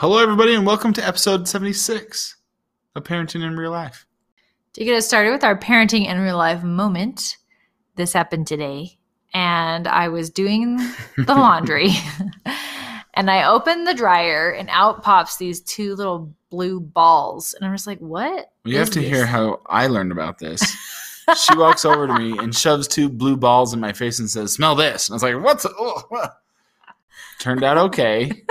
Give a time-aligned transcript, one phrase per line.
[0.00, 2.36] Hello, everybody, and welcome to episode 76
[2.94, 4.06] of Parenting in Real Life.
[4.74, 7.36] To get us started with our parenting in real life moment,
[7.96, 8.96] this happened today,
[9.34, 10.76] and I was doing
[11.16, 11.90] the laundry,
[13.14, 17.72] and I opened the dryer, and out pops these two little blue balls, and I
[17.72, 19.08] was like, "What?" You have to this?
[19.08, 20.62] hear how I learned about this.
[21.36, 24.52] she walks over to me and shoves two blue balls in my face and says,
[24.52, 26.28] "Smell this," and I was like, "What's?" Oh,
[27.40, 28.44] Turned out okay.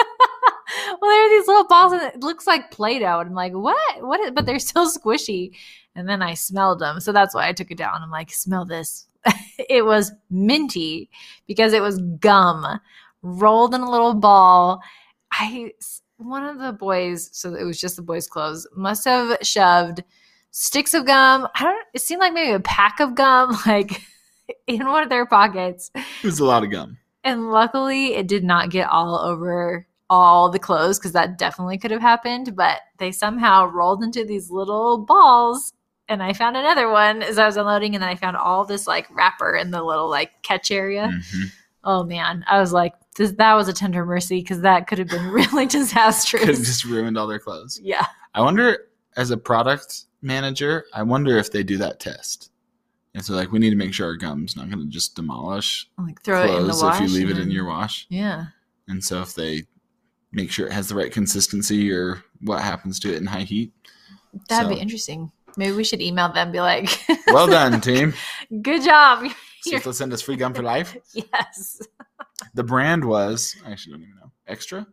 [1.02, 3.20] Well, there are these little balls, and it looks like Play-Doh.
[3.20, 4.02] And I'm like, what?
[4.02, 4.20] What?
[4.22, 5.52] Is, but they're still squishy.
[5.96, 8.04] And then I smelled them, so that's why I took it down.
[8.04, 9.08] I'm like, smell this.
[9.70, 11.10] it was minty
[11.48, 12.80] because it was gum
[13.22, 14.82] rolled in a little ball.
[15.32, 15.72] I
[16.18, 20.04] one of the boys, so it was just the boys' clothes, must have shoved
[20.52, 21.48] sticks of gum.
[21.56, 21.86] I don't.
[21.94, 24.02] It seemed like maybe a pack of gum, like
[24.68, 25.92] in one of their pockets.
[25.96, 26.98] It was a lot of gum.
[27.24, 31.92] And luckily, it did not get all over all the clothes because that definitely could
[31.92, 32.56] have happened.
[32.56, 35.74] But they somehow rolled into these little balls.
[36.10, 38.88] And I found another one as I was unloading, and then I found all this
[38.88, 41.12] like wrapper in the little like catch area.
[41.14, 41.44] Mm-hmm.
[41.84, 45.10] Oh man, I was like, this, that was a tender mercy because that could have
[45.10, 46.44] been really disastrous.
[46.44, 47.80] could have just ruined all their clothes.
[47.84, 48.06] Yeah.
[48.34, 52.52] I wonder, as a product manager, I wonder if they do that test.
[53.14, 55.90] And so, like, we need to make sure our gum's not going to just demolish
[55.98, 58.06] like throw it in the wash if you leave it in your wash.
[58.10, 58.46] Yeah.
[58.88, 59.64] And so, if they
[60.32, 63.74] make sure it has the right consistency or what happens to it in high heat.
[64.50, 64.76] That'd so.
[64.76, 65.32] be interesting.
[65.56, 66.90] Maybe we should email them be like,
[67.28, 68.14] "Well done, team.
[68.62, 69.32] Good job."
[69.66, 70.96] They'll send us free gum for life.
[71.14, 71.82] yes.
[72.54, 74.32] The brand was I actually don't even know.
[74.48, 74.88] Extra.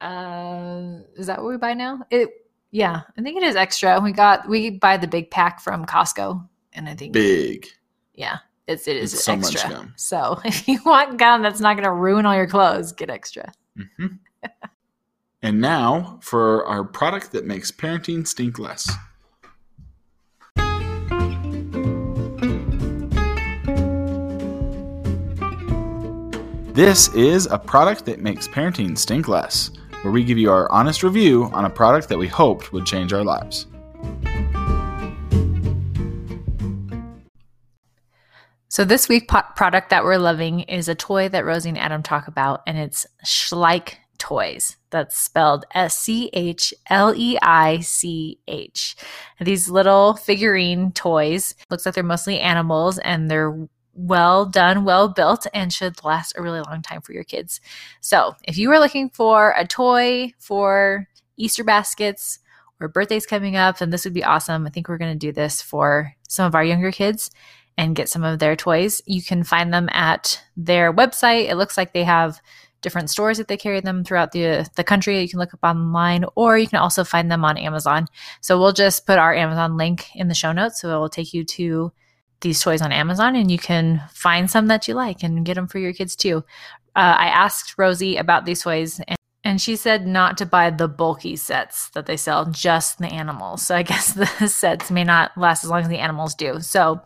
[0.00, 2.00] Uh, is that what we buy now?
[2.10, 2.30] It
[2.70, 4.00] yeah, I think it is extra.
[4.00, 7.66] We got we buy the big pack from Costco, and I think big.
[8.14, 9.92] Yeah, it's it is it's so extra.
[9.96, 13.52] So if you want gum that's not going to ruin all your clothes, get extra.
[13.78, 14.06] Mm-hmm.
[15.42, 18.90] And now for our product that makes parenting stink less.
[26.72, 29.70] This is a product that makes parenting stink less,
[30.02, 33.12] where we give you our honest review on a product that we hoped would change
[33.12, 33.66] our lives.
[38.68, 42.28] So this week product that we're loving is a toy that Rosie and Adam talk
[42.28, 44.76] about, and it's Schleich Toys.
[44.90, 48.94] That's spelled S C H L E I C H.
[49.40, 55.46] These little figurine toys looks like they're mostly animals, and they're well done, well built,
[55.52, 57.60] and should last a really long time for your kids.
[58.00, 62.38] So if you are looking for a toy for Easter baskets
[62.78, 64.66] or birthdays coming up, then this would be awesome.
[64.66, 67.30] I think we're going to do this for some of our younger kids
[67.76, 69.02] and get some of their toys.
[69.06, 71.48] You can find them at their website.
[71.48, 72.40] It looks like they have
[72.82, 75.20] different stores that they carry them throughout the the country.
[75.20, 78.06] You can look up online, or you can also find them on Amazon.
[78.40, 81.34] So we'll just put our Amazon link in the show notes, so it will take
[81.34, 81.92] you to
[82.40, 85.66] these toys on Amazon, and you can find some that you like and get them
[85.66, 86.38] for your kids too.
[86.96, 90.88] Uh, I asked Rosie about these toys, and and she said not to buy the
[90.88, 93.62] bulky sets that they sell, just the animals.
[93.62, 96.60] So I guess the sets may not last as long as the animals do.
[96.60, 97.00] So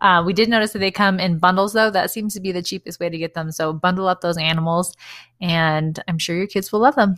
[0.00, 1.90] uh, we did notice that they come in bundles, though.
[1.90, 3.52] That seems to be the cheapest way to get them.
[3.52, 4.94] So bundle up those animals,
[5.40, 7.16] and I'm sure your kids will love them.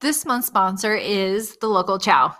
[0.00, 2.34] This month's sponsor is the local chow.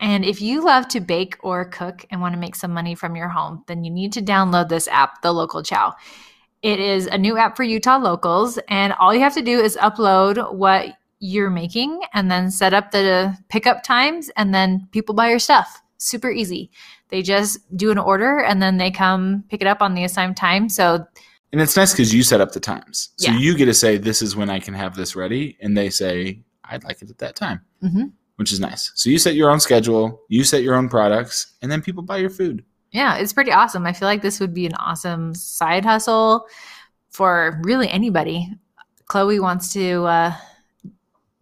[0.00, 3.16] And if you love to bake or cook and want to make some money from
[3.16, 5.94] your home, then you need to download this app, The Local Chow.
[6.62, 9.76] It is a new app for Utah locals, and all you have to do is
[9.76, 15.30] upload what you're making and then set up the pickup times, and then people buy
[15.30, 15.80] your stuff.
[15.96, 16.70] Super easy.
[17.08, 20.36] They just do an order and then they come pick it up on the assigned
[20.36, 20.68] time.
[20.68, 21.06] So
[21.52, 23.10] and it's nice because you set up the times.
[23.16, 23.38] So yeah.
[23.38, 25.56] you get to say, this is when I can have this ready.
[25.60, 28.06] And they say, I'd like it at that time, mm-hmm.
[28.36, 28.92] which is nice.
[28.94, 32.18] So you set your own schedule, you set your own products, and then people buy
[32.18, 32.64] your food.
[32.90, 33.86] Yeah, it's pretty awesome.
[33.86, 36.46] I feel like this would be an awesome side hustle
[37.10, 38.50] for really anybody.
[39.06, 40.34] Chloe wants to uh,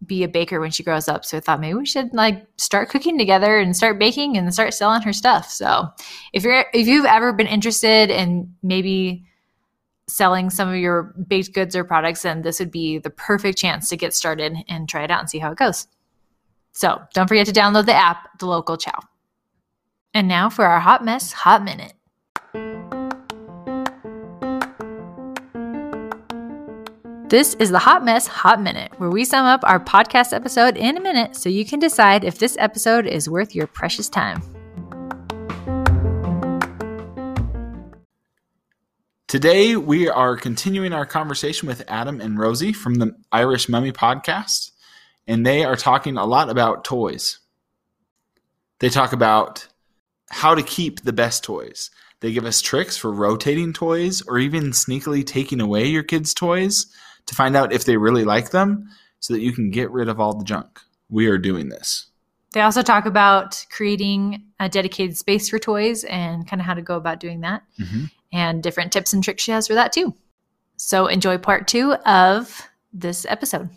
[0.07, 1.25] be a baker when she grows up.
[1.25, 4.73] So I thought maybe we should like start cooking together and start baking and start
[4.73, 5.49] selling her stuff.
[5.49, 5.87] So
[6.33, 9.25] if you're if you've ever been interested in maybe
[10.07, 13.89] selling some of your baked goods or products, then this would be the perfect chance
[13.89, 15.87] to get started and try it out and see how it goes.
[16.73, 18.99] So don't forget to download the app, The Local Chow.
[20.13, 21.93] And now for our Hot Mess Hot Minute.
[27.29, 30.95] This is the Hot Mess Hot Minute, where we sum up our podcast episode in
[30.95, 34.43] a minute so you can decide if this episode is worth your precious time.
[39.27, 44.69] Today, we are continuing our conversation with Adam and Rosie from the Irish Mummy podcast,
[45.25, 47.39] and they are talking a lot about toys.
[48.77, 49.67] They talk about
[50.29, 51.89] how to keep the best toys.
[52.19, 56.85] They give us tricks for rotating toys or even sneakily taking away your kids' toys
[57.27, 58.89] to find out if they really like them
[59.19, 60.79] so that you can get rid of all the junk.
[61.09, 62.07] We are doing this.
[62.53, 66.81] They also talk about creating a dedicated space for toys and kind of how to
[66.81, 67.63] go about doing that.
[67.79, 68.05] Mm-hmm
[68.35, 70.13] and different tips and tricks she has for that too.
[70.75, 73.69] So enjoy part two of this episode.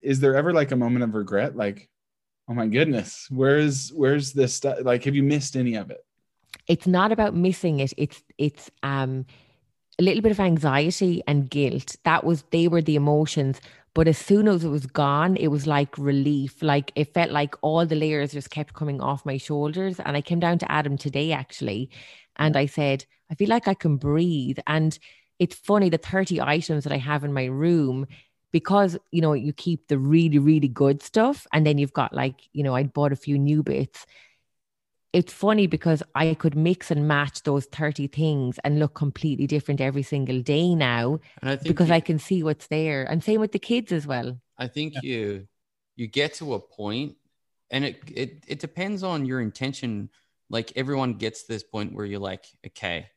[0.00, 1.54] Is there ever like a moment of regret?
[1.54, 1.90] Like,
[2.48, 4.78] oh my goodness, where's where's this stuff?
[4.82, 6.04] Like, have you missed any of it?
[6.66, 7.92] It's not about missing it.
[7.98, 9.26] It's it's um
[9.98, 11.96] a little bit of anxiety and guilt.
[12.04, 13.60] That was they were the emotions.
[13.94, 16.62] But as soon as it was gone, it was like relief.
[16.62, 20.00] Like it felt like all the layers just kept coming off my shoulders.
[20.00, 21.90] And I came down to Adam today actually,
[22.36, 24.58] and I said, I feel like I can breathe.
[24.66, 24.98] And
[25.38, 28.06] it's funny the 30 items that I have in my room
[28.52, 32.36] because you know you keep the really really good stuff and then you've got like
[32.52, 34.06] you know I bought a few new bits
[35.14, 39.80] it's funny because I could mix and match those 30 things and look completely different
[39.80, 43.52] every single day now I because you, I can see what's there and same with
[43.52, 45.00] the kids as well I think yeah.
[45.02, 45.48] you
[45.96, 47.16] you get to a point
[47.70, 50.10] and it, it it depends on your intention
[50.50, 53.08] like everyone gets to this point where you're like okay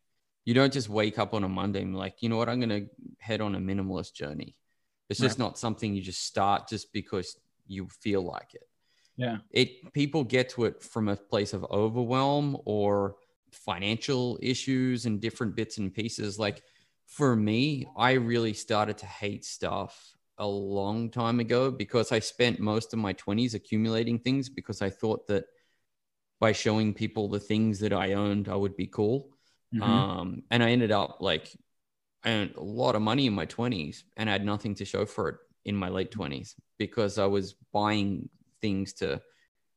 [0.47, 2.61] you don't just wake up on a Monday and be like, you know what, I'm
[2.61, 2.88] going to
[3.19, 4.55] head on a minimalist journey.
[5.09, 5.45] It's just right.
[5.45, 8.63] not something you just start just because you feel like it.
[9.17, 9.37] Yeah.
[9.51, 13.15] It people get to it from a place of overwhelm or
[13.51, 16.37] financial issues and different bits and pieces.
[16.37, 16.61] Like
[17.07, 22.59] for me, I really started to hate stuff a long time ago because I spent
[22.59, 25.45] most of my 20s accumulating things because I thought that
[26.39, 29.31] by showing people the things that I owned, I would be cool.
[29.73, 29.81] Mm-hmm.
[29.81, 31.51] Um, and I ended up like
[32.23, 35.05] I earned a lot of money in my 20s and I had nothing to show
[35.05, 35.35] for it
[35.65, 38.29] in my late 20s because I was buying
[38.62, 39.21] things to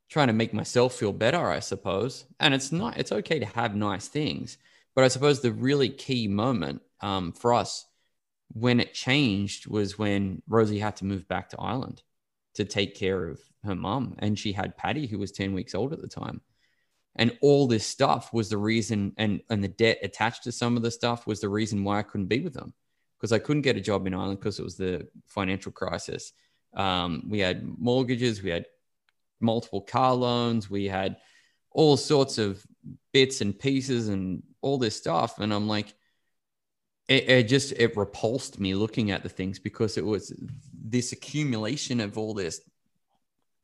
[0.09, 2.25] trying to make myself feel better, I suppose.
[2.41, 4.59] And it's not, it's okay to have nice things.
[4.94, 7.87] But I suppose the really key moment um, for us
[8.53, 12.03] when it changed was when Rosie had to move back to Ireland
[12.55, 14.17] to take care of her mum.
[14.19, 16.41] And she had Paddy, who was 10 weeks old at the time
[17.17, 20.82] and all this stuff was the reason and and the debt attached to some of
[20.82, 22.73] the stuff was the reason why i couldn't be with them
[23.19, 26.32] because i couldn't get a job in ireland because it was the financial crisis
[26.75, 28.67] um, we had mortgages we had
[29.40, 31.17] multiple car loans we had
[31.70, 32.64] all sorts of
[33.12, 35.94] bits and pieces and all this stuff and i'm like
[37.08, 40.32] it, it just it repulsed me looking at the things because it was
[40.72, 42.61] this accumulation of all this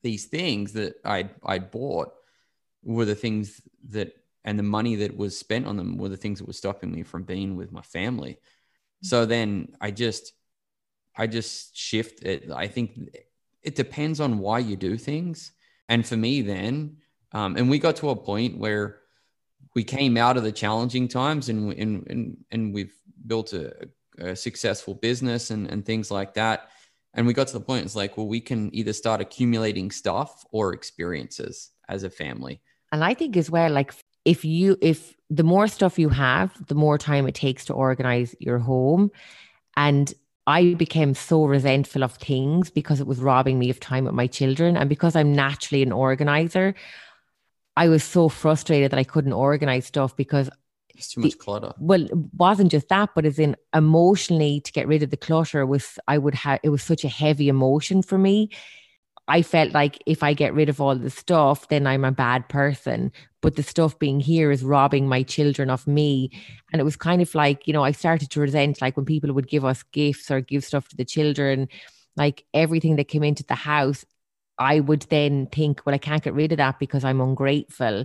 [0.03, 2.13] these things that i i bought
[2.83, 4.17] were the things that
[4.47, 7.03] and the money that was spent on them were the things that were stopping me
[7.03, 8.39] from being with my family.
[9.03, 10.33] So then I just
[11.17, 12.51] I just shift it.
[12.55, 13.17] I think
[13.63, 15.53] it depends on why you do things.
[15.89, 16.99] And for me, then,
[17.33, 19.01] um, and we got to a point where
[19.75, 22.95] we came out of the challenging times and and and, and we've
[23.27, 26.69] built a, a successful business and, and things like that.
[27.15, 30.45] And we got to the point, it's like, well, we can either start accumulating stuff
[30.51, 32.61] or experiences as a family.
[32.93, 33.95] And I think as well, like
[34.25, 38.35] if you, if the more stuff you have, the more time it takes to organize
[38.39, 39.11] your home.
[39.77, 40.13] And
[40.47, 44.27] I became so resentful of things because it was robbing me of time with my
[44.29, 44.77] children.
[44.77, 46.75] And because I'm naturally an organizer,
[47.77, 50.49] I was so frustrated that I couldn't organize stuff because
[50.95, 51.75] it's too much the, clutter.
[51.79, 55.67] Well, it wasn't just that, but as in emotionally to get rid of the clutter
[55.67, 58.51] was I would have it was such a heavy emotion for me.
[59.29, 62.49] I felt like if I get rid of all the stuff, then I'm a bad
[62.49, 63.11] person.
[63.43, 66.31] But the stuff being here is robbing my children of me.
[66.73, 69.33] And it was kind of like, you know, I started to resent like when people
[69.33, 71.69] would give us gifts or give stuff to the children,
[72.17, 74.05] like everything that came into the house,
[74.59, 78.05] I would then think, well, I can't get rid of that because I'm ungrateful.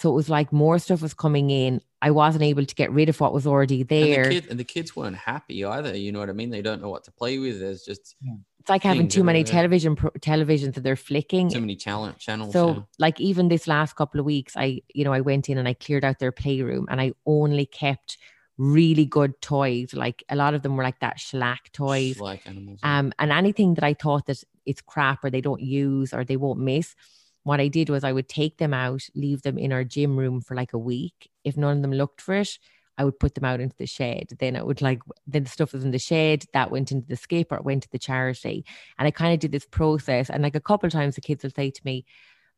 [0.00, 1.80] So it was like more stuff was coming in.
[2.02, 4.22] I wasn't able to get rid of what was already there.
[4.22, 5.94] And the, kid, and the kids weren't happy either.
[5.94, 6.50] You know what I mean?
[6.50, 7.60] They don't know what to play with.
[7.60, 11.48] There's just yeah it's like having too many television pro- televisions that they're flicking.
[11.48, 12.52] Too many talent channels.
[12.52, 12.80] So, yeah.
[12.98, 15.72] like even this last couple of weeks, I you know I went in and I
[15.72, 18.18] cleared out their playroom and I only kept
[18.58, 19.94] really good toys.
[19.94, 22.20] Like a lot of them were like that Schleich toys.
[22.20, 22.80] Like animals.
[22.82, 26.36] Um, and anything that I thought that it's crap or they don't use or they
[26.36, 26.94] won't miss,
[27.42, 30.40] what I did was I would take them out, leave them in our gym room
[30.40, 31.30] for like a week.
[31.44, 32.58] If none of them looked for it,
[32.98, 34.32] I would put them out into the shed.
[34.38, 37.16] Then I would like, then the stuff was in the shed that went into the
[37.16, 38.64] skip or went to the charity.
[38.98, 40.28] And I kind of did this process.
[40.28, 42.04] And like a couple of times the kids will say to me,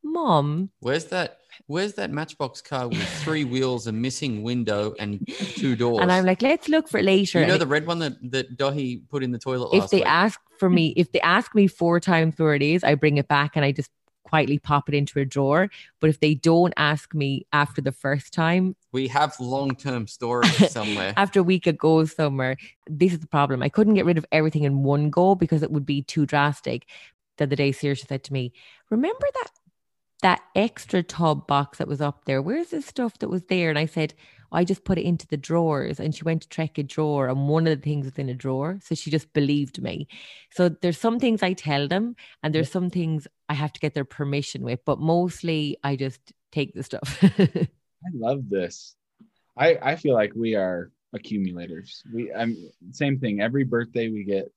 [0.04, 1.38] Mom, where's that?
[1.66, 5.98] Where's that Matchbox car with three wheels, a missing window, and two doors?
[6.02, 7.40] And I'm like, let's look for it later.
[7.40, 9.76] You know and the red one that that Dáithí put in the toilet.
[9.76, 10.06] if they week?
[10.06, 13.28] ask for me, if they ask me four times where it is, I bring it
[13.28, 13.90] back and I just
[14.24, 15.70] quietly pop it into a drawer.
[16.00, 20.50] But if they don't ask me after the first time, we have long term storage
[20.68, 21.14] somewhere.
[21.16, 23.62] after a week it goes somewhere, this is the problem.
[23.62, 26.86] I couldn't get rid of everything in one go because it would be too drastic.
[27.38, 28.52] The other day, Saoirse said to me,
[28.90, 29.50] Remember that
[30.22, 32.40] that extra tub box that was up there?
[32.40, 33.70] Where's the stuff that was there?
[33.70, 34.14] And I said,
[34.52, 35.98] I just put it into the drawers.
[35.98, 38.34] And she went to check a drawer, and one of the things was in a
[38.34, 38.78] drawer.
[38.82, 40.08] So she just believed me.
[40.50, 43.94] So there's some things I tell them, and there's some things I have to get
[43.94, 46.20] their permission with, but mostly I just
[46.52, 47.18] take the stuff.
[47.22, 48.94] I love this.
[49.56, 52.02] I I feel like we are accumulators.
[52.12, 52.56] We I'm
[52.90, 53.40] same thing.
[53.40, 54.50] Every birthday we get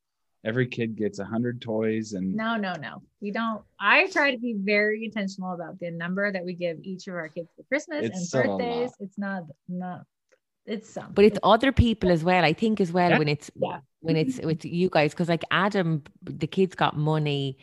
[0.46, 3.02] every kid gets a hundred toys and No, no, no.
[3.22, 3.62] We don't.
[3.80, 7.28] I try to be very intentional about the number that we give each of our
[7.30, 8.92] kids for Christmas It's and still birthdays.
[9.00, 10.04] It's not, not,
[10.66, 11.12] it's some.
[11.14, 12.44] but it's other people as well.
[12.46, 13.18] I think as well Yeah.
[13.20, 13.80] when it's Yeah.
[14.02, 17.58] when it's with you guys because like Adam, the kids got money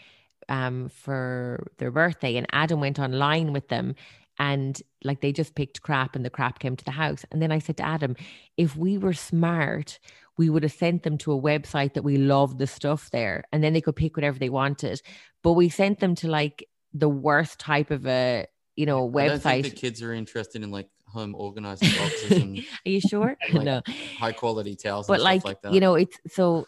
[0.48, 3.94] um for their birthday, and Adam went online with them.
[4.38, 7.24] And like they just picked crap and the crap came to the house.
[7.30, 8.16] And then I said to Adam,
[8.56, 9.98] if we were smart,
[10.38, 13.62] we would have sent them to a website that we love the stuff there and
[13.62, 15.00] then they could pick whatever they wanted.
[15.42, 18.46] But we sent them to like the worst type of a,
[18.76, 19.70] you know, I don't think website.
[19.70, 23.36] the kids are interested in like home organizing boxes and Are you sure?
[23.52, 23.82] Like, no.
[24.18, 25.06] high quality towels.
[25.06, 25.74] but and like, stuff like that.
[25.74, 26.66] you know it's so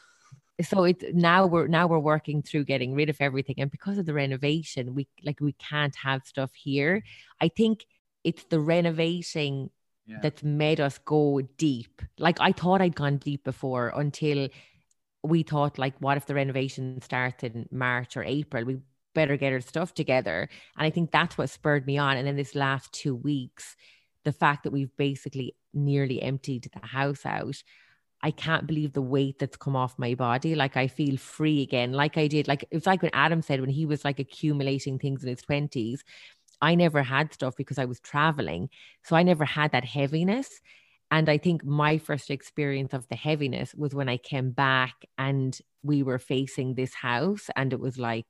[0.63, 4.07] so it's now we're now we're working through getting rid of everything and because of
[4.07, 7.03] the renovation we like we can't have stuff here
[7.41, 7.85] i think
[8.23, 9.69] it's the renovating
[10.07, 10.19] Yeah.
[10.23, 14.49] that's made us go deep like i thought i'd gone deep before until
[15.23, 18.79] we thought like what if the renovation starts in march or april we
[19.15, 22.37] better get our stuff together and i think that's what spurred me on and then
[22.37, 23.77] this last two weeks
[24.25, 27.63] the fact that we've basically nearly emptied the house out
[28.25, 30.55] I can't believe the weight that's come off my body.
[30.55, 32.49] Like I feel free again, like I did.
[32.49, 36.01] Like it's like when Adam said when he was like accumulating things in his 20s.
[36.65, 38.71] I never had stuff because I was traveling.
[39.03, 40.49] So I never had that heaviness.
[41.11, 45.57] And I think my first experience of the heaviness was when I came back and
[45.83, 47.51] we were facing this house.
[47.55, 48.27] And it was like,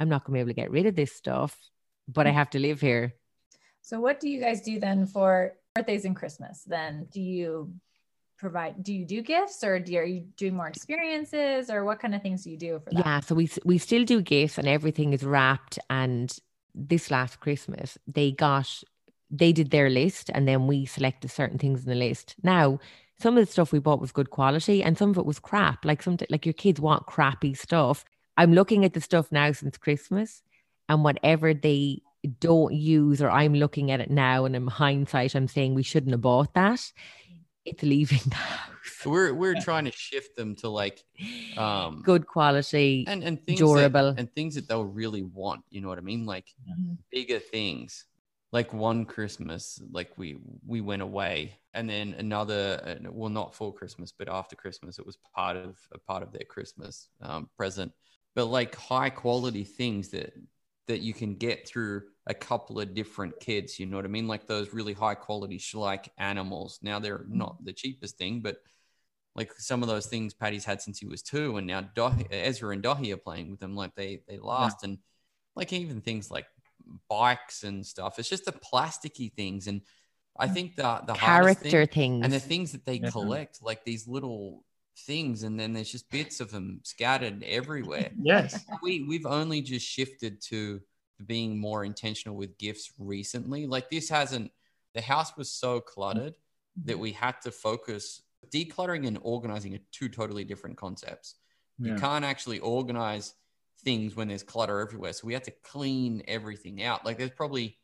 [0.00, 1.56] I'm not going to be able to get rid of this stuff,
[2.08, 2.34] but I mm.
[2.34, 3.14] have to live here.
[3.82, 6.64] So what do you guys do then for birthdays and Christmas?
[6.66, 7.74] Then do you
[8.38, 12.14] provide do you do gifts or do, are you doing more experiences or what kind
[12.14, 13.06] of things do you do for that?
[13.06, 15.78] Yeah, so we we still do gifts and everything is wrapped.
[15.90, 16.34] And
[16.74, 18.82] this last Christmas, they got
[19.30, 22.36] they did their list and then we selected certain things in the list.
[22.42, 22.78] Now,
[23.18, 25.84] some of the stuff we bought was good quality and some of it was crap.
[25.84, 28.04] Like some like your kids want crappy stuff.
[28.36, 30.42] I'm looking at the stuff now since Christmas,
[30.88, 32.02] and whatever they
[32.40, 36.12] don't use, or I'm looking at it now, and in hindsight, I'm saying we shouldn't
[36.12, 36.92] have bought that.
[37.64, 39.04] It's leaving the house.
[39.04, 41.02] We're we're trying to shift them to like
[41.56, 43.04] um Good quality.
[43.06, 44.08] and and things durable.
[44.08, 45.64] that, and things that they'll really want.
[45.70, 46.26] You know what I mean?
[46.26, 46.98] Like Mhm.
[47.10, 48.06] bigger things.
[48.52, 52.80] Like one Christmas, like we we went away, and then another.
[53.04, 56.30] uh, Well, not for Christmas, but after Christmas, it was part of a part of
[56.32, 57.92] their Christmas um, present.
[58.36, 60.32] But like high quality things that
[60.86, 63.78] that you can get through a couple of different kids.
[63.78, 64.28] You know what I mean?
[64.28, 66.78] Like those really high quality like animals.
[66.82, 67.38] Now they're mm-hmm.
[67.38, 68.56] not the cheapest thing, but
[69.34, 72.70] like some of those things Paddy's had since he was two, and now Dáithí, Ezra
[72.70, 73.74] and Dáithí are playing with them.
[73.74, 74.98] Like they they last, and
[75.56, 76.46] like even things like
[77.08, 78.18] bikes and stuff.
[78.18, 79.82] It's just the plasticky things, and
[80.38, 80.54] I mm-hmm.
[80.54, 82.24] think the the hardest thing- character things.
[82.24, 83.10] and the things that they Yeah.
[83.10, 84.64] collect, like these little
[84.96, 88.10] things, and then there's just bits of them scattered everywhere.
[88.22, 88.64] Yes.
[88.82, 90.80] we we've only just shifted to
[91.26, 93.66] being more intentional with gifts recently.
[93.66, 94.50] Like this hasn't
[94.94, 96.86] the house was so cluttered mm-hmm.
[96.86, 101.36] that we had to focus decluttering and organizing are two totally different concepts.
[101.78, 103.34] You can't actually organize
[103.82, 105.12] things when there's clutter everywhere.
[105.12, 107.04] So we had to clean everything out.
[107.04, 107.78] Like there's probably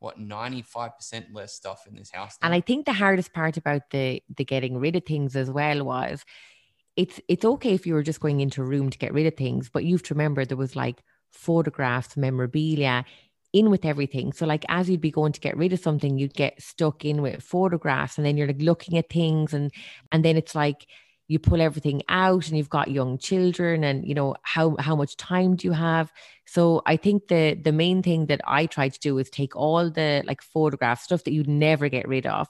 [0.00, 2.36] what 95% less stuff in this house.
[2.42, 2.54] And.
[2.54, 6.24] I think the hardest part about the the getting rid of things as well was
[6.96, 9.36] it's it's okay if you were just going into a room to get rid of
[9.36, 13.04] things, but you have to remember there was like photographs, memorabilia.
[13.52, 14.32] in with everything.
[14.32, 17.22] So like as you'd be going to get rid of something, you'd get stuck in
[17.22, 19.72] with photographs and then you're like looking at things and
[20.12, 20.86] and then it's like
[21.28, 25.16] you pull everything out and you've got young children and you know how how much
[25.16, 26.12] time do you have?
[26.46, 29.90] So i think the the main thing that i try to do is take all
[29.90, 32.48] the like photograph stuff that you'd never get rid of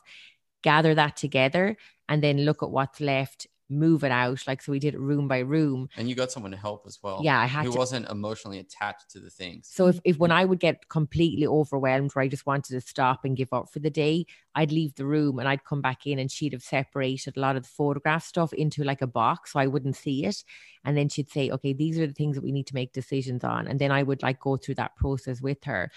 [0.63, 1.77] gather that together
[2.09, 4.43] and then look at what's left move it out.
[4.47, 5.89] Like, so we did it room by room.
[5.97, 7.21] And you got someone to help as well.
[7.23, 7.79] Yeah, I had who to.
[7.79, 9.69] wasn't emotionally attached to the things.
[9.71, 13.25] So if, if when I would get completely overwhelmed where I just wanted to stop
[13.25, 16.19] and give up for the day, I'd leave the room and I'd come back in
[16.19, 19.61] and she'd have separated a lot of the photograph stuff into like a box so
[19.61, 20.43] I wouldn't see it.
[20.85, 23.45] And then she'd say, okay, these are the things that we need to make decisions
[23.45, 23.67] on.
[23.67, 25.91] And then I would like go through that process with her.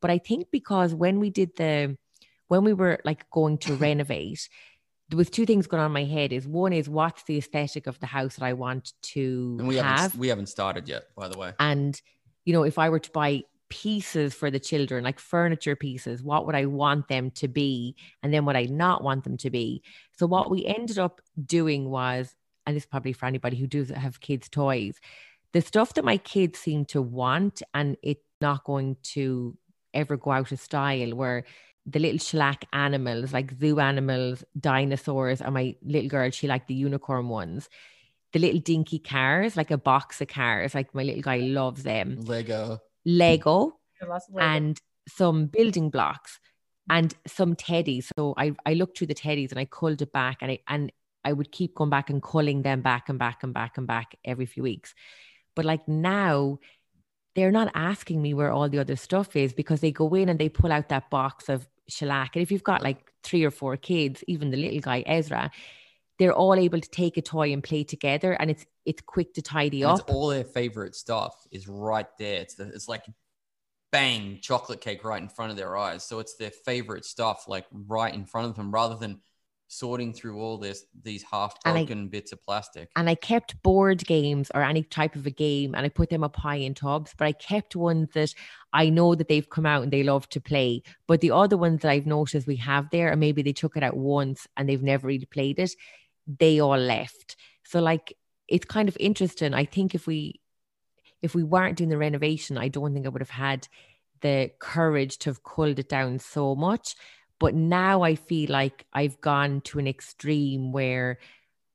[0.00, 1.96] But I think because when we did the,
[2.46, 4.48] when we were like going to renovate,
[5.08, 7.86] there was two things going on in my head is one is what's the aesthetic
[7.86, 9.98] of the house that I want to and we have.
[9.98, 11.52] Haven't, we haven't started yet, by the way.
[11.58, 12.00] And,
[12.44, 16.46] you know, if I were to buy pieces for the children, like furniture pieces, what
[16.46, 17.96] would I want them to be?
[18.22, 19.82] And then what I not want them to be.
[20.18, 22.34] So what we ended up doing was,
[22.66, 25.00] and this is probably for anybody who does have kids' toys,
[25.52, 29.56] the stuff that my kids seem to want and it's not going to
[29.94, 31.44] ever go out of style where
[31.90, 36.74] the little Schleich animals, like zoo animals, dinosaurs, and my little girl, she liked the
[36.74, 37.68] unicorn ones.
[38.32, 42.20] The little dinky cars, like a box of cars, like my little guy loves them.
[42.20, 42.80] Lego.
[43.06, 43.78] Lego.
[44.38, 44.78] And
[45.08, 46.38] some building blocks
[46.90, 48.10] and some teddies.
[48.18, 50.92] So I, I looked through the teddies and I culled it back and I and
[51.24, 54.16] I would keep going back and culling them back and back and back and back
[54.24, 54.94] every few weeks.
[55.56, 56.58] But like now
[57.34, 60.38] they're not asking me where all the other stuff is because they go in and
[60.38, 62.30] they pull out that box of Schleich.
[62.34, 65.50] And if you've got like three or four kids, even the little guy Ezra,
[66.18, 69.42] they're all able to take a toy and play together, and it's it's quick to
[69.42, 70.10] tidy and up.
[70.10, 72.40] all their favorite stuff is right there.
[72.40, 73.04] It's the, it's like
[73.92, 76.04] bang chocolate cake right in front of their eyes.
[76.04, 79.20] So it's their favorite stuff like right in front of them, rather than
[79.68, 82.90] sorting through all this these half broken bits of plastic.
[82.96, 86.24] And I kept board games or any type of a game and I put them
[86.24, 88.34] up high in tubs, but I kept ones that
[88.72, 90.82] I know that they've come out and they love to play.
[91.06, 93.82] But the other ones that I've noticed we have there, or maybe they took it
[93.82, 95.72] out once and they've never really played it,
[96.26, 97.36] they all left.
[97.64, 98.16] So like
[98.48, 99.52] it's kind of interesting.
[99.52, 100.40] I think if we
[101.20, 103.68] if we weren't doing the renovation, I don't think I would have had
[104.20, 106.94] the courage to have culled it down so much.
[107.38, 111.18] But now I feel like I've gone to an extreme where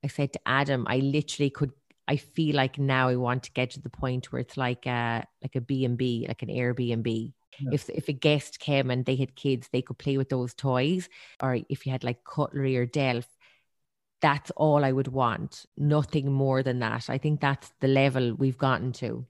[0.04, 1.72] I said to Adam, I literally could.
[2.06, 5.26] I feel like now I want to get to the point where it's like a
[5.42, 7.34] like a B and B, like an Airbnb.
[7.60, 7.70] Yeah.
[7.72, 11.08] If if a guest came and they had kids, they could play with those toys.
[11.42, 13.26] Or if you had like cutlery or delf,
[14.20, 15.66] that's all I would want.
[15.78, 17.10] Nothing more than that.
[17.10, 19.26] I think that's the level we've gotten to.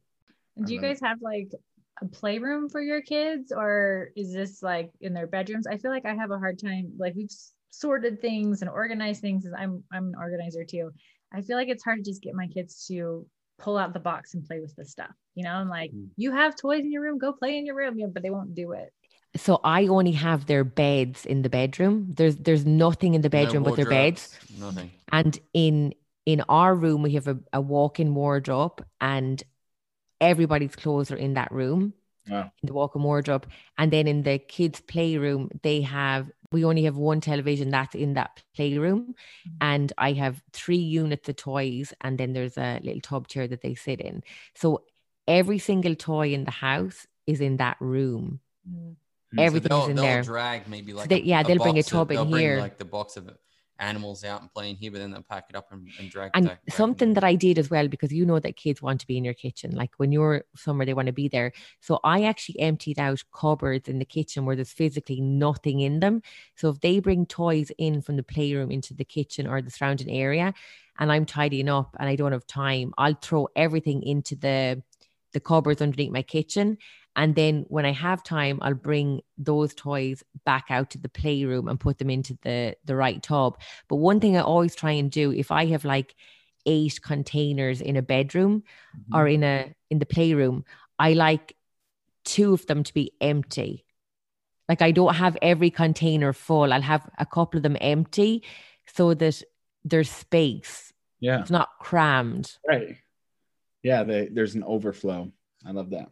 [0.55, 1.51] And do you guys have like
[2.01, 6.05] a playroom for your kids or is this like in their bedrooms i feel like
[6.05, 7.29] i have a hard time like we've
[7.69, 10.91] sorted things and organized things i'm i'm an organizer too
[11.33, 13.25] i feel like it's hard to just get my kids to
[13.59, 16.07] pull out the box and play with the stuff you know i'm like mm.
[16.17, 18.55] you have toys in your room go play in your room yeah, but they won't
[18.55, 18.91] do it
[19.35, 22.07] so I only have their beds in the bedroom.
[22.13, 24.37] There's there's nothing in the bedroom no but their beds.
[24.59, 24.91] Nothing.
[25.11, 25.93] And in
[26.25, 29.43] in our room we have a, a walk-in wardrobe and
[30.23, 31.93] everybody's clothes are in that room.
[32.61, 33.45] in the walk-in wardrobe
[33.77, 38.13] and then in the kids playroom they have we only have one television that's in
[38.13, 39.57] that playroom mm-hmm.
[39.59, 43.61] and i have three units of toys and then there's a little tub chair that
[43.61, 44.23] they sit in
[44.55, 44.83] so
[45.27, 49.37] every single toy in the house is in that room mm-hmm.
[49.37, 52.09] everything so in there drag maybe like so they, a, yeah they'll bring a tub
[52.09, 53.27] of, in here like the box of
[53.79, 56.47] animals out and playing here, but then they'll pack it up and, and drag and
[56.47, 59.17] back, something that I did as well, because you know that kids want to be
[59.17, 59.75] in your kitchen.
[59.75, 61.51] Like when you're somewhere, they want to be there.
[61.81, 66.21] So I actually emptied out cupboards in the kitchen where there's physically nothing in them.
[66.55, 70.09] So if they bring toys in from the playroom into the kitchen or the surrounding
[70.09, 70.53] area,
[70.99, 74.83] and I'm tidying up and I don't have time, I'll throw everything into the
[75.33, 76.77] the cupboards underneath my kitchen
[77.15, 81.67] and then when I have time, I'll bring those toys back out to the playroom
[81.67, 83.59] and put them into the, the right tub.
[83.87, 86.15] But one thing I always try and do, if I have like
[86.65, 88.63] eight containers in a bedroom
[88.97, 89.15] mm-hmm.
[89.15, 90.65] or in a in the playroom,
[90.97, 91.55] I like
[92.23, 93.85] two of them to be empty.
[94.67, 96.73] Like I don't have every container full.
[96.73, 98.43] I'll have a couple of them empty
[98.87, 99.43] so that
[99.83, 100.93] there's space.
[101.19, 101.41] Yeah.
[101.41, 102.57] It's not crammed.
[102.67, 102.97] Right.
[103.83, 105.31] Yeah, they, there's an overflow.
[105.65, 106.09] I love that.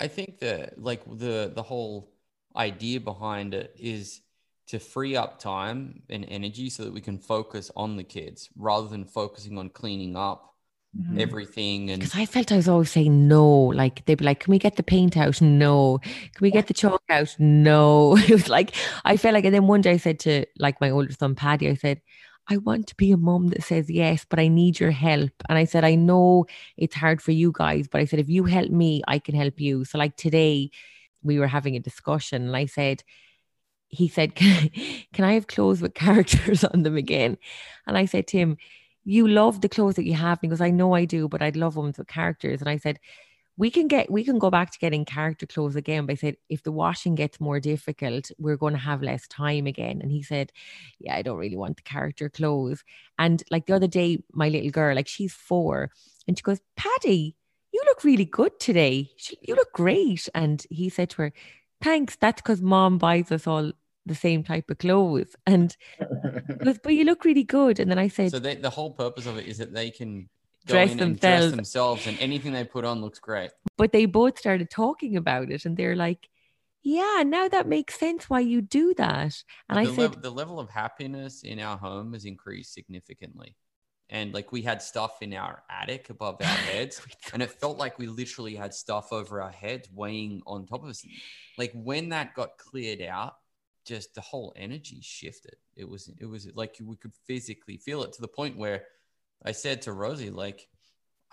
[0.00, 2.12] I think that like the the whole
[2.56, 4.20] idea behind it is
[4.68, 8.88] to free up time and energy so that we can focus on the kids rather
[8.88, 10.54] than focusing on cleaning up
[10.96, 11.20] mm-hmm.
[11.20, 11.90] everything.
[11.90, 14.58] And because I felt I was always saying no, like they'd be like, "Can we
[14.58, 15.98] get the paint out?" No.
[16.02, 17.34] Can we get the chalk out?
[17.38, 18.16] No.
[18.22, 20.90] It was like I felt like, and then one day I said to like my
[20.90, 22.00] older son Paddy, I said.
[22.48, 25.30] I want to be a mom that says yes, but I need your help.
[25.48, 28.44] And I said, I know it's hard for you guys, but I said, if you
[28.44, 29.84] help me, I can help you.
[29.84, 30.70] So, like today,
[31.22, 33.04] we were having a discussion, and I said,
[33.92, 37.38] he said, Can I have clothes with characters on them again?
[37.86, 38.56] And I said to him,
[39.04, 40.38] You love the clothes that you have.
[40.38, 42.60] And he goes, I know I do, but I'd love ones with characters.
[42.60, 42.98] And I said,
[43.56, 46.36] we can get we can go back to getting character clothes again but i said
[46.48, 50.22] if the washing gets more difficult we're going to have less time again and he
[50.22, 50.52] said
[50.98, 52.82] yeah i don't really want the character clothes
[53.18, 55.90] and like the other day my little girl like she's four
[56.26, 57.36] and she goes paddy
[57.72, 59.10] you look really good today
[59.42, 61.32] you look great and he said to her
[61.82, 63.72] thanks that's because mom buys us all
[64.06, 65.36] the same type of clothes.
[65.46, 65.76] And
[66.64, 67.78] goes, but you look really good.
[67.78, 70.28] And then I said, so they, the whole purpose of it is that they can
[70.66, 71.20] dress themselves.
[71.20, 73.50] dress themselves, and anything they put on looks great.
[73.76, 76.28] But they both started talking about it, and they're like,
[76.82, 80.70] "Yeah, now that makes sense why you do that." And I said, the level of
[80.70, 83.56] happiness in our home has increased significantly.
[84.10, 87.00] And like we had stuff in our attic above our heads,
[87.32, 90.90] and it felt like we literally had stuff over our heads weighing on top of
[90.90, 91.04] us.
[91.56, 93.36] Like when that got cleared out,
[93.84, 95.56] just the whole energy shifted.
[95.76, 98.84] It was it was like we could physically feel it to the point where
[99.44, 100.68] I said to Rosie, like,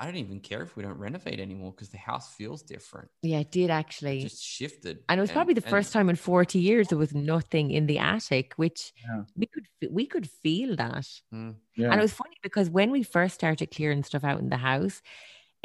[0.01, 3.09] I don't even care if we don't renovate anymore because the house feels different.
[3.21, 4.19] Yeah, it did actually.
[4.19, 4.99] It just shifted.
[5.09, 7.71] And it was and, probably the and, first time in 40 years there was nothing
[7.71, 9.23] in the attic, which yeah.
[9.35, 11.05] we could we could feel that.
[11.33, 11.55] Mm.
[11.75, 11.91] Yeah.
[11.91, 15.01] And it was funny because when we first started clearing stuff out in the house,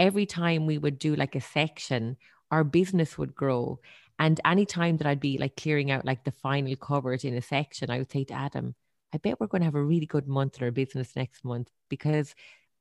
[0.00, 2.16] every time we would do like a section,
[2.50, 3.78] our business would grow.
[4.18, 7.88] And anytime that I'd be like clearing out like the final cupboard in a section,
[7.88, 8.74] I would say to Adam,
[9.14, 11.70] I bet we're going to have a really good month in our business next month
[11.88, 12.34] because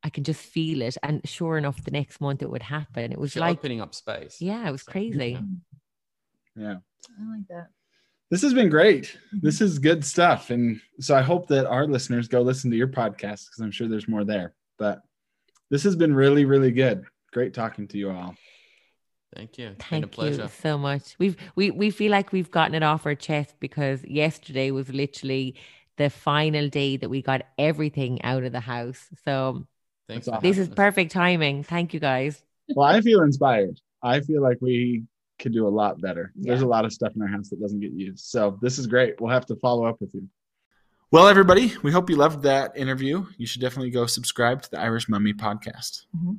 [0.04, 0.98] I can just feel it.
[1.04, 3.12] And sure enough, the next month it would happen.
[3.12, 4.38] It was You're like opening up space.
[4.41, 5.39] Yeah, it was crazy.
[6.56, 6.78] Yeah.
[7.19, 7.67] I like that.
[8.32, 9.04] This has been great.
[9.06, 9.39] Mm-hmm.
[9.46, 10.50] This is good stuff.
[10.50, 13.88] And so I hope that our listeners go listen to your podcast because I'm sure
[13.88, 14.56] there's more there.
[14.80, 15.02] But
[15.69, 17.06] this has been really, really good.
[17.32, 18.36] Great talking to you all.
[19.36, 19.67] Thank you.
[19.69, 21.15] It's Thank you so much.
[21.17, 25.56] We've we we feel like we've gotten it off our chest because yesterday was literally
[25.97, 29.08] the final day that we got everything out of the house.
[29.25, 29.65] So
[30.08, 31.63] Thanks this is perfect timing.
[31.63, 32.41] Thank you guys.
[32.75, 33.79] Well, I feel inspired.
[34.01, 35.03] I feel like we
[35.39, 36.32] could do a lot better.
[36.36, 36.51] Yeah.
[36.51, 38.25] There's a lot of stuff in our house that doesn't get used.
[38.25, 39.19] So this is great.
[39.19, 40.27] We'll have to follow up with you.
[41.12, 43.25] Well, everybody, we hope you loved that interview.
[43.38, 46.06] You should definitely go subscribe to the Irish Mummy podcast.
[46.17, 46.34] Mm-hmm.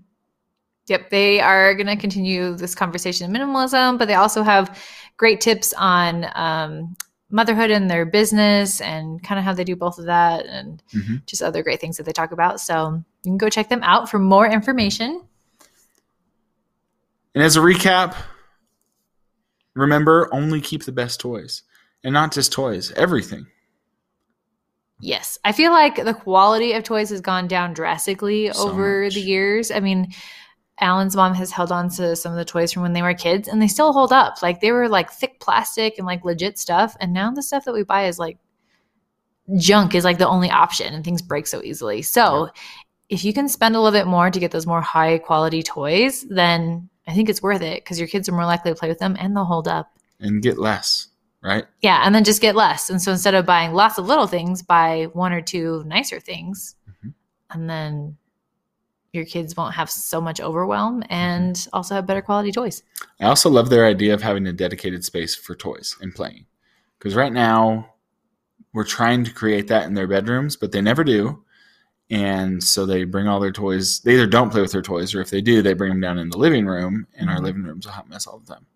[0.86, 4.78] Yep, they are going to continue this conversation in minimalism, but they also have
[5.16, 6.96] great tips on um,
[7.34, 11.16] motherhood and their business and kind of how they do both of that and mm-hmm.
[11.26, 12.60] just other great things that they talk about.
[12.60, 15.20] So you can go check them out for more information.
[17.34, 18.14] And as a recap,
[19.74, 21.64] remember only keep the best toys
[22.04, 23.48] and not just toys, everything.
[25.00, 25.36] Yes.
[25.44, 29.14] I feel like the quality of toys has gone down drastically so over much.
[29.14, 29.72] the years.
[29.72, 30.12] I mean,
[30.80, 33.46] Alan's mom has held on to some of the toys from when they were kids
[33.46, 34.42] and they still hold up.
[34.42, 36.96] Like they were like thick plastic and like legit stuff.
[37.00, 38.38] And now the stuff that we buy is like
[39.56, 42.02] junk is like the only option and things break so easily.
[42.02, 42.50] So yeah.
[43.08, 46.26] if you can spend a little bit more to get those more high quality toys,
[46.28, 48.98] then I think it's worth it because your kids are more likely to play with
[48.98, 49.92] them and they'll hold up.
[50.18, 51.08] And get less,
[51.40, 51.66] right?
[51.82, 52.02] Yeah.
[52.04, 52.90] And then just get less.
[52.90, 56.74] And so instead of buying lots of little things, buy one or two nicer things.
[56.88, 57.08] Mm-hmm.
[57.50, 58.16] And then
[59.14, 61.12] your kids won't have so much overwhelm mm-hmm.
[61.12, 62.82] and also have better quality toys.
[63.20, 66.46] I also love their idea of having a dedicated space for toys and playing.
[66.98, 67.94] Because right now,
[68.72, 71.44] we're trying to create that in their bedrooms, but they never do.
[72.10, 74.00] And so they bring all their toys.
[74.00, 76.18] They either don't play with their toys, or if they do, they bring them down
[76.18, 77.44] in the living room, and our mm-hmm.
[77.44, 78.66] living room's a hot mess all the time.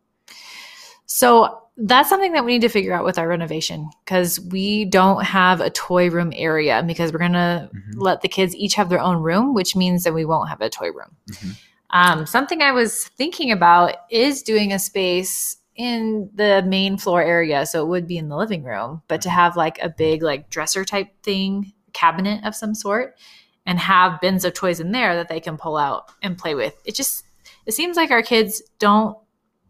[1.06, 5.24] So that's something that we need to figure out with our renovation because we don't
[5.24, 8.00] have a toy room area because we're going to mm-hmm.
[8.00, 10.68] let the kids each have their own room, which means that we won't have a
[10.68, 11.16] toy room.
[11.30, 11.50] Mm-hmm.
[11.90, 17.64] Um, something I was thinking about is doing a space in the main floor area.
[17.64, 20.50] So it would be in the living room, but to have like a big, like
[20.50, 23.16] dresser type thing, cabinet of some sort,
[23.64, 26.74] and have bins of toys in there that they can pull out and play with.
[26.84, 27.24] It just,
[27.66, 29.16] it seems like our kids don't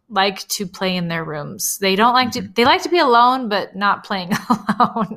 [0.08, 1.78] like to play in their rooms.
[1.78, 2.46] They don't like mm-hmm.
[2.46, 4.32] to they like to be alone but not playing
[4.78, 5.16] alone.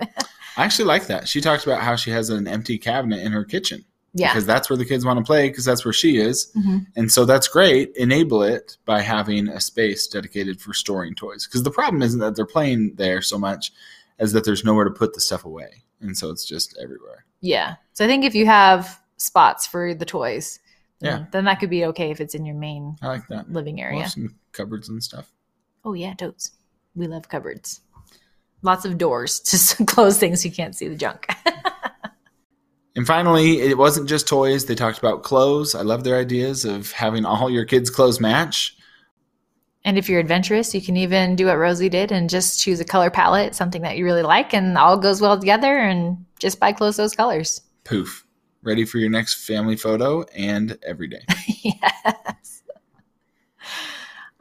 [0.58, 1.28] I actually like that.
[1.28, 3.86] She talks about how she has an empty cabinet in her kitchen.
[4.14, 4.34] Yeah.
[4.34, 6.52] Because that's where the kids want to play because that's where she is.
[6.58, 6.80] Mm-hmm.
[6.98, 7.96] And so that's great.
[7.96, 11.48] Enable it by having a space dedicated for storing toys.
[11.48, 13.72] Because the problem isn't that they're playing there so much
[14.20, 15.84] as that there's nowhere to put the stuff away.
[16.02, 17.26] And so it's just everywhere.
[17.40, 17.76] Yeah.
[17.94, 20.60] So I think if you have spots for the toys,
[21.02, 21.26] Yeah.
[21.32, 23.52] Then that could be okay if it's in your main I like that.
[23.52, 24.02] living We'll area.
[24.04, 25.32] have some cupboards and stuff.
[25.84, 26.52] Oh yeah, totes.
[26.96, 27.82] We love cupboards.
[28.62, 31.28] Lots of doors to close things so you can't see the junk.
[32.94, 34.66] And finally, it wasn't just toys.
[34.66, 35.76] They talked about clothes.
[35.76, 38.76] I love their ideas of having all your kids' clothes match.
[39.86, 42.86] and if you're adventurous, you can even do what Rosie did and just choose a
[42.86, 46.74] color palette, something that you really like, and all goes well together, and just buy
[46.74, 47.62] clothes those colors.
[47.86, 48.26] Poof.
[48.64, 51.24] Ready for your next family photo and every day.
[51.64, 52.64] yes.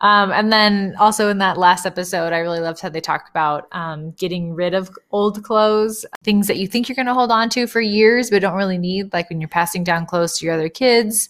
[0.00, 3.68] Um, and then also in that last episode, I really loved how they talked about
[3.72, 7.50] um, getting rid of old clothes, things that you think you're going to hold on
[7.50, 10.54] to for years, but don't really need, like when you're passing down clothes to your
[10.54, 11.28] other kids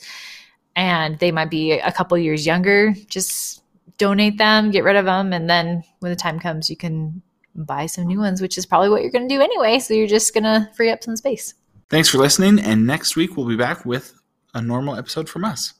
[0.77, 2.95] and they might be a couple years younger.
[3.09, 3.63] Just
[3.99, 7.23] donate them, get rid of them, and then when the time comes, you can
[7.55, 9.79] buy some new ones, which is probably what you're going to do anyway.
[9.79, 11.55] So you're just going to free up some space.
[11.91, 12.59] Thanks for listening.
[12.61, 14.15] And next week, we'll be back with
[14.55, 15.75] a normal episode from us.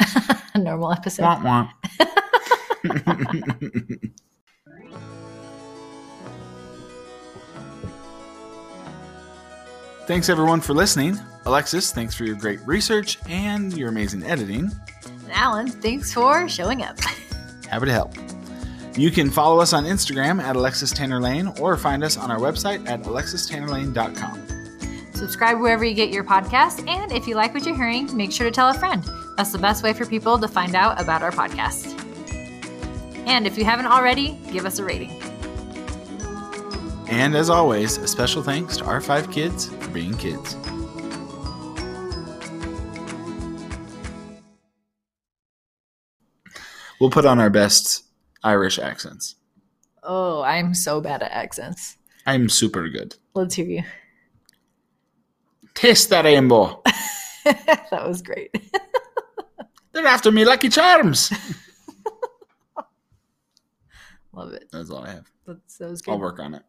[0.54, 1.22] A normal episode.
[1.22, 1.68] Wah, wah.
[10.06, 11.18] Thanks everyone for listening.
[11.46, 14.70] Alexis, thanks for your great research and your amazing editing.
[15.04, 16.98] And Alan, thanks for showing up.
[17.68, 18.14] Happy to help.
[18.96, 22.38] You can follow us on Instagram at Alexis Tanner Lane or find us on our
[22.38, 24.45] website at alexistannerlane.com.
[25.16, 28.44] Subscribe wherever you get your podcasts, and if you like what you're hearing, make sure
[28.44, 29.02] to tell a friend.
[29.38, 31.94] That's the best way for people to find out about our podcast.
[33.26, 35.10] And if you haven't already, give us a rating.
[37.08, 40.54] And as always, a special thanks to our five kids for being kids.
[47.00, 48.04] We'll put on our best
[48.44, 49.34] Irish accents.
[50.02, 51.96] Oh, I'm so bad at accents.
[52.26, 53.16] I'm super good.
[53.32, 53.82] Let's hear you.
[55.76, 56.82] Taste the rainbow.
[57.44, 58.50] that was great.
[59.92, 61.30] They're after me lucky charms.
[64.32, 64.68] Love it.
[64.72, 65.30] That's all I have.
[65.46, 66.12] That's, that was good.
[66.12, 66.62] I'll work on it.